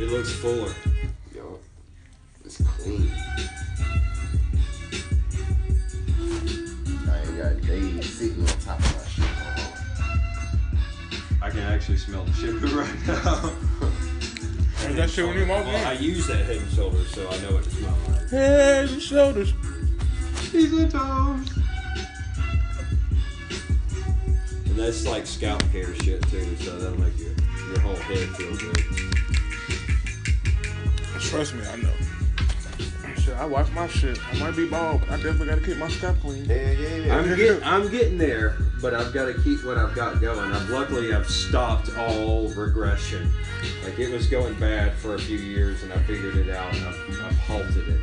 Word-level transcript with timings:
It 0.00 0.08
looks 0.08 0.32
fuller. 0.32 0.72
Yo, 1.34 1.58
it's 2.42 2.62
clean. 2.62 3.12
I 7.06 7.20
ain't 7.20 7.36
got 7.36 7.60
days 7.66 8.08
sitting 8.10 8.40
on 8.40 8.46
top 8.60 8.78
of 8.78 8.96
my 8.96 9.04
shit. 9.04 9.26
I 11.42 11.50
can 11.50 11.58
actually 11.58 11.98
smell 11.98 12.24
the 12.24 12.32
shit 12.32 12.54
right 12.72 13.06
now. 13.06 13.52
Is 14.88 14.96
that 14.96 15.10
shit 15.10 15.26
when 15.26 15.36
you 15.36 15.46
walk 15.46 15.66
well, 15.66 15.86
I 15.86 15.92
use 15.92 16.26
that 16.28 16.46
head 16.46 16.56
and 16.56 16.72
shoulders, 16.72 17.10
so 17.10 17.28
I 17.28 17.38
know 17.42 17.56
what 17.56 17.66
it 17.66 17.70
smells 17.70 18.08
like. 18.08 18.28
Head 18.30 18.88
and 18.88 19.02
shoulders. 19.02 19.52
He's 20.50 20.72
a 20.72 20.88
toes. 20.88 21.58
And 24.64 24.76
that's 24.76 25.06
like 25.06 25.26
scalp 25.26 25.62
care 25.72 25.94
shit 25.96 26.22
too, 26.30 26.56
so 26.56 26.78
that'll 26.78 26.98
make 26.98 27.18
your 27.18 27.34
your 27.68 27.80
whole 27.80 27.96
head 27.96 28.28
feel 28.30 28.56
good. 28.56 29.39
Trust 31.20 31.54
me, 31.54 31.62
I 31.66 31.76
know. 31.76 31.92
Shit, 33.16 33.36
I 33.36 33.44
wash 33.44 33.70
my 33.72 33.86
shit. 33.86 34.18
I 34.32 34.38
might 34.38 34.56
be 34.56 34.66
bald, 34.68 35.00
but 35.00 35.10
I 35.10 35.16
definitely 35.16 35.48
gotta 35.48 35.60
keep 35.60 35.76
my 35.76 35.88
scalp 35.88 36.18
clean. 36.20 36.44
Yeah, 36.46 36.70
yeah, 36.72 36.96
yeah. 36.96 37.16
I'm 37.16 37.36
getting 37.36 37.62
I'm 37.62 37.90
getting 37.90 38.18
there, 38.18 38.56
but 38.80 38.94
I've 38.94 39.12
got 39.12 39.26
to 39.26 39.34
keep 39.42 39.62
what 39.64 39.76
I've 39.76 39.94
got 39.94 40.20
going. 40.20 40.52
I've 40.52 40.68
luckily 40.70 41.12
I've 41.12 41.28
stopped 41.28 41.90
all 41.98 42.48
regression. 42.48 43.30
Like 43.84 43.98
it 43.98 44.10
was 44.10 44.26
going 44.26 44.54
bad 44.58 44.94
for 44.94 45.14
a 45.14 45.18
few 45.18 45.36
years, 45.36 45.82
and 45.82 45.92
I 45.92 45.98
figured 46.04 46.36
it 46.36 46.48
out, 46.50 46.74
and 46.74 46.84
I've, 46.86 47.22
I've 47.26 47.38
halted 47.40 47.88
it. 47.88 48.00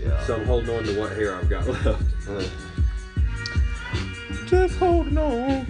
yeah. 0.00 0.24
So 0.24 0.36
I'm 0.36 0.44
holding 0.46 0.70
on 0.76 0.84
to 0.84 0.98
what 1.00 1.12
hair 1.12 1.34
I've 1.34 1.48
got 1.50 1.66
left. 1.84 2.02
Just 4.46 4.76
holding 4.76 5.18
on. 5.18 5.66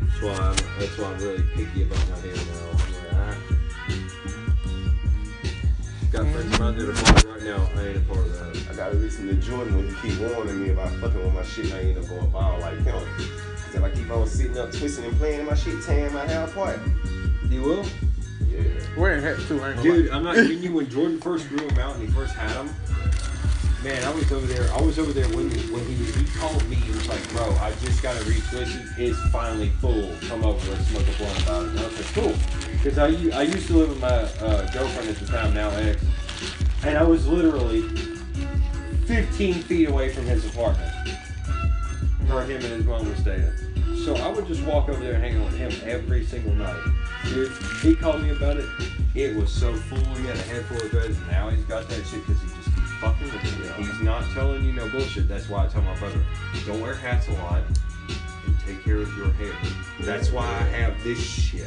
That's 0.00 0.22
why 0.22 0.32
I'm 0.34 0.56
that's 0.78 0.98
why 0.98 1.06
I'm 1.12 1.18
really 1.18 1.42
picky 1.54 1.82
about 1.82 2.08
my 2.10 2.18
hair 2.20 2.34
now. 2.36 2.87
Got 6.58 6.74
friends 6.74 6.88
around 6.88 7.06
there 7.06 7.22
to 7.22 7.28
right 7.28 7.42
now. 7.42 7.70
I 7.76 7.86
ain't 7.86 7.96
a 7.96 8.00
part 8.00 8.18
of 8.18 8.32
that. 8.32 8.70
I 8.70 8.74
gotta 8.74 8.96
listen 8.96 9.28
to 9.28 9.34
Jordan 9.34 9.76
when 9.76 9.94
he 9.94 10.10
keep 10.10 10.20
warning 10.20 10.60
me 10.60 10.70
about 10.70 10.90
fucking 10.94 11.22
with 11.22 11.32
my 11.32 11.44
shit. 11.44 11.72
I 11.72 11.80
end 11.82 11.98
up 11.98 12.08
going 12.08 12.30
bald 12.30 12.60
like 12.60 12.78
him. 12.78 13.00
Cause 13.16 13.74
if 13.74 13.82
I 13.82 13.90
keep 13.90 14.10
on 14.10 14.26
sitting 14.26 14.58
up, 14.58 14.72
twisting 14.72 15.04
and 15.04 15.16
playing 15.18 15.46
my 15.46 15.54
shit, 15.54 15.80
tearing 15.84 16.12
my 16.12 16.26
hair 16.26 16.44
apart. 16.44 16.80
You 17.48 17.62
will? 17.62 17.86
Yeah. 18.48 18.62
Wearing 18.96 19.22
hat 19.22 19.38
too, 19.46 19.60
I 19.62 19.72
ain't 19.72 19.82
Dude, 19.82 20.10
lie. 20.10 20.16
I'm 20.16 20.24
not 20.24 20.34
kidding 20.34 20.60
you. 20.60 20.72
When 20.72 20.90
Jordan 20.90 21.20
first 21.20 21.48
grew 21.48 21.58
them 21.58 21.78
out 21.78 21.94
and 21.94 22.08
he 22.08 22.12
first 22.12 22.34
had 22.34 22.50
them, 22.50 22.74
man, 23.84 24.02
I 24.02 24.10
was 24.12 24.32
over 24.32 24.46
there. 24.46 24.68
I 24.72 24.80
was 24.80 24.98
over 24.98 25.12
there 25.12 25.28
when 25.28 25.50
when 25.70 25.84
he 25.86 25.94
he 25.94 26.24
called 26.38 26.68
me 26.68 26.76
and 26.86 26.94
was 26.94 27.08
like, 27.08 27.28
"Bro, 27.30 27.54
I 27.60 27.70
just 27.82 28.02
got 28.02 28.16
to 28.16 28.24
retwist 28.24 28.98
it. 28.98 29.00
It's 29.00 29.18
finally 29.30 29.68
full. 29.80 30.12
Come 30.22 30.44
over 30.44 30.72
and 30.72 30.84
smoke 30.86 31.06
a 31.06 31.18
blunt 31.18 31.42
about 31.42 31.62
it." 31.62 31.68
And 31.70 31.78
I 31.78 31.84
was 31.84 31.96
like, 31.96 32.14
"Cool," 32.14 32.34
because 32.72 32.98
I 32.98 33.06
I 33.38 33.42
used 33.42 33.68
to 33.68 33.76
live 33.76 33.90
with 33.90 34.00
my 34.00 34.08
uh, 34.08 34.68
girlfriend 34.72 35.08
at 35.08 35.16
the 35.16 35.26
time, 35.26 35.54
now 35.54 35.70
ex, 35.70 36.02
and 36.84 36.96
I 36.96 37.02
was 37.02 37.26
literally 37.26 37.82
15 39.06 39.54
feet 39.54 39.88
away 39.88 40.12
from 40.12 40.24
his 40.24 40.46
apartment 40.46 40.92
where 42.28 42.42
him 42.44 42.56
and 42.56 42.64
his 42.64 42.84
mom 42.84 43.08
were 43.08 43.16
staying. 43.16 43.50
So 44.04 44.14
I 44.16 44.28
would 44.28 44.46
just 44.46 44.62
walk 44.64 44.88
over 44.88 45.02
there 45.02 45.14
and 45.14 45.22
hang 45.24 45.36
out 45.38 45.46
with 45.46 45.56
him 45.56 45.72
every 45.84 46.24
single 46.24 46.54
night. 46.54 46.80
Dude, 47.24 47.50
he 47.82 47.94
called 47.94 48.22
me 48.22 48.30
about 48.30 48.58
it. 48.58 48.66
It 49.14 49.34
was 49.34 49.50
so 49.50 49.74
full. 49.74 49.98
He 49.98 50.26
had 50.26 50.36
a 50.36 50.42
handful 50.42 50.76
of 50.76 50.90
dreads. 50.90 51.16
and 51.18 51.26
Now 51.28 51.48
he's 51.48 51.64
got 51.64 51.88
that 51.88 52.06
shit 52.06 52.24
because 52.26 52.40
he 52.42 52.48
just 52.48 52.74
keeps 52.74 52.92
fucking 53.00 53.26
with 53.26 53.64
it. 53.64 53.76
He's 53.76 54.00
not 54.00 54.24
telling 54.34 54.64
you 54.64 54.72
no 54.72 54.88
bullshit. 54.90 55.26
That's 55.26 55.48
why 55.48 55.64
I 55.64 55.68
tell 55.68 55.82
my 55.82 55.96
brother, 55.98 56.20
don't 56.66 56.80
wear 56.80 56.94
hats 56.94 57.28
a 57.28 57.32
lot 57.32 57.62
and 58.46 58.56
take 58.66 58.84
care 58.84 58.98
of 58.98 59.16
your 59.16 59.32
hair. 59.32 59.52
That's 60.00 60.30
why 60.30 60.44
I 60.46 60.62
have 60.76 61.02
this 61.02 61.18
shit. 61.18 61.66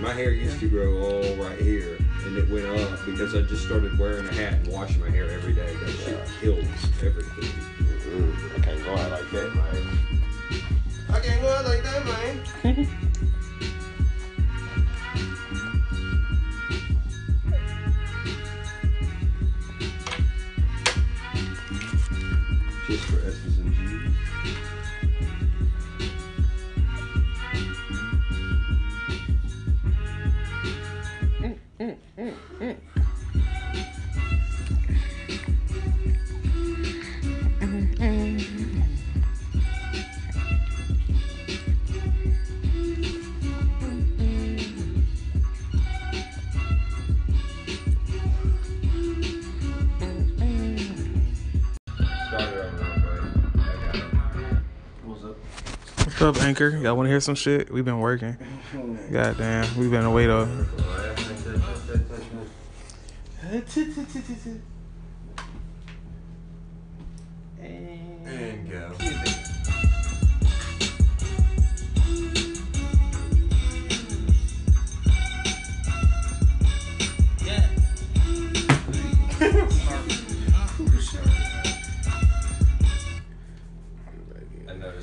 My 0.00 0.12
hair 0.12 0.30
used 0.30 0.60
to 0.60 0.68
grow 0.68 0.98
all 1.00 1.36
right 1.36 1.58
here, 1.60 1.96
and 2.24 2.36
it 2.36 2.48
went 2.48 2.66
up 2.66 3.04
because 3.04 3.34
I 3.34 3.42
just 3.42 3.64
started 3.64 3.98
wearing 3.98 4.26
a 4.28 4.32
hat 4.32 4.54
and 4.54 4.68
washing 4.68 5.00
my 5.00 5.10
hair 5.10 5.28
every 5.30 5.52
day. 5.54 5.74
That 5.74 5.90
shit 5.90 6.20
kills 6.40 6.66
everything. 7.02 7.50
Mm-mm. 7.78 8.58
I 8.58 8.60
can't 8.62 8.84
go 8.84 8.94
out 8.94 9.10
like 9.10 9.30
that, 9.30 9.54
man. 9.54 9.98
I 11.10 11.20
can't 11.20 11.42
go 11.42 11.48
out 11.48 11.64
like 11.64 11.82
that, 11.82 12.04
man. 12.06 12.88
Just 22.86 23.04
for 23.04 23.16
S's 23.26 23.58
and 23.58 23.74
G's. 23.74 24.12
Up, 56.22 56.40
Anchor? 56.40 56.68
Y'all 56.68 56.96
wanna 56.96 57.08
hear 57.08 57.18
some 57.18 57.34
shit? 57.34 57.68
We've 57.68 57.84
been 57.84 57.98
working. 57.98 58.36
Goddamn, 59.10 59.66
we've 59.76 59.90
been 59.90 60.04
away 60.04 60.26
though. 60.26 60.46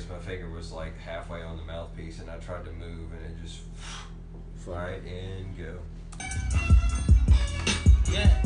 Noticed 0.00 0.10
my 0.10 0.32
finger 0.32 0.48
was 0.48 0.72
like 0.72 0.98
halfway 0.98 1.42
on 1.42 1.56
the 1.56 1.62
mouthpiece, 1.64 2.20
and 2.20 2.30
I 2.30 2.36
tried 2.38 2.64
to 2.64 2.72
move, 2.72 3.12
and 3.12 3.26
it 3.26 3.42
just 3.42 3.60
right 4.66 5.02
and 5.02 5.56
go. 5.58 5.78
Yeah. 8.10 8.42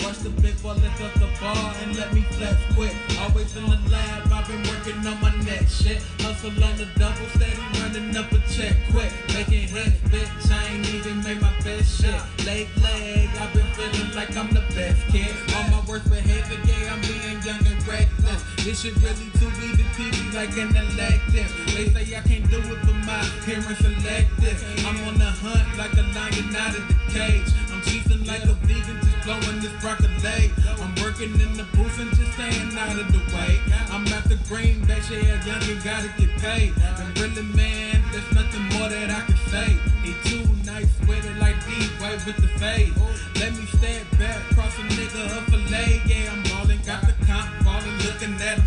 Watch 0.00 0.18
the 0.18 0.30
big 0.40 0.62
boy 0.62 0.72
lift 0.72 1.00
up 1.02 1.14
the 1.14 1.28
bar 1.40 1.74
and 1.82 1.96
let 1.96 2.12
me 2.14 2.22
flex 2.22 2.56
quick. 2.74 2.94
Always 3.20 3.56
in 3.56 3.64
the 3.64 3.78
lab, 3.90 4.32
I've 4.32 4.48
been 4.48 4.62
working 4.62 5.06
on 5.06 5.20
my 5.20 5.34
next 5.44 5.82
shit. 5.82 6.02
Hustle 6.20 6.50
on 6.50 6.76
the 6.76 6.88
double, 6.98 7.26
steady 7.34 7.60
running 7.80 8.16
up 8.16 8.32
a 8.32 8.38
check 8.50 8.76
quick. 8.90 9.12
Making 9.34 9.68
hits, 9.68 9.96
bitch, 10.08 10.50
I 10.50 10.74
ain't 10.74 10.94
even 10.94 11.22
made 11.22 11.40
my 11.40 11.52
best 11.60 12.00
shit. 12.00 12.33
Leg, 12.54 12.68
leg, 12.84 13.28
I've 13.40 13.52
been 13.52 13.66
feeling 13.74 14.14
like 14.14 14.36
I'm 14.36 14.46
the 14.54 14.62
best 14.78 15.02
kid. 15.10 15.34
All 15.56 15.66
my 15.74 15.82
worst 15.90 16.08
behavior, 16.08 16.54
yeah, 16.62 16.94
I'm 16.94 17.00
being 17.02 17.42
young 17.42 17.58
and 17.66 17.82
reckless. 17.82 18.46
This 18.62 18.78
shit 18.78 18.94
really 19.02 19.26
too 19.42 19.50
be 19.58 19.74
the 19.74 19.82
TV 19.98 20.14
like 20.30 20.54
an 20.54 20.70
elective. 20.70 21.50
They 21.74 21.90
say 21.90 22.14
I 22.14 22.22
can't 22.22 22.48
do 22.48 22.62
it, 22.62 22.78
but 22.86 22.94
my 23.10 23.26
appearance 23.42 23.82
selective. 23.82 24.62
I'm 24.86 24.94
on 25.02 25.18
the 25.18 25.34
hunt 25.42 25.66
like 25.74 25.98
a 25.98 26.06
lion 26.14 26.54
out 26.54 26.78
of 26.78 26.86
the 26.86 26.94
cage. 27.10 27.50
I'm 27.74 27.82
cheating 27.82 28.22
like 28.22 28.44
a 28.44 28.54
vegan, 28.70 29.02
just 29.02 29.18
blowing 29.26 29.58
this 29.58 29.74
broccoli. 29.82 30.54
I'm 30.78 30.94
working 31.02 31.34
in 31.34 31.58
the 31.58 31.66
booth 31.74 31.98
and 31.98 32.14
just 32.14 32.38
staying 32.38 32.70
out 32.78 32.94
of 32.94 33.10
the 33.10 33.18
way. 33.34 33.58
I'm 33.90 34.06
at 34.14 34.30
the 34.30 34.38
green, 34.46 34.80
that 34.86 35.02
shit 35.02 35.26
young 35.26 35.58
and 35.58 35.82
gotta 35.82 36.06
get 36.22 36.30
paid. 36.38 36.70
And 37.02 37.18
really, 37.18 37.42
man, 37.50 37.98
there's 38.14 38.30
nothing 38.30 38.62
more 38.78 38.88
that 38.88 39.10
I 39.10 39.26
can 39.26 39.38
say. 39.50 39.74
He 40.06 40.14
too 40.22 40.53
with 40.82 41.24
it 41.24 41.36
like 41.38 41.54
D-Wade 41.66 42.20
with 42.26 42.36
the 42.36 42.48
fade. 42.58 42.92
Let 43.36 43.52
me 43.54 43.66
step 43.66 44.02
back, 44.18 44.38
cross 44.54 44.76
a 44.78 44.82
nigga 44.82 45.70
leg. 45.70 46.00
Yeah, 46.06 46.32
I'm 46.32 46.42
ballin', 46.42 46.80
got 46.84 47.02
the 47.06 47.12
comp, 47.26 47.64
ballin', 47.64 47.98
looking 47.98 48.34
at 48.40 48.58
him 48.58 48.66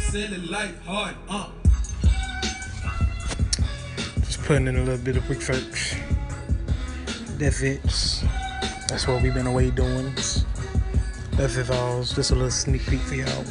hard, 0.85 1.15
uh. 1.29 1.49
Just 4.21 4.41
putting 4.43 4.67
in 4.67 4.77
a 4.77 4.83
little 4.83 5.03
bit 5.03 5.17
of 5.17 5.29
research. 5.29 5.95
That's 7.37 7.61
it. 7.61 7.83
That's 8.87 9.07
what 9.07 9.21
we've 9.21 9.33
been 9.33 9.47
away 9.47 9.69
doing. 9.69 10.13
That's 11.33 11.57
it 11.57 11.69
all. 11.69 12.03
Just 12.03 12.31
a 12.31 12.35
little 12.35 12.49
sneak 12.49 12.85
peek 12.85 13.01
for 13.01 13.15
y'all. 13.15 13.43